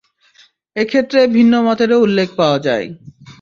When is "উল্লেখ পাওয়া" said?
1.99-2.59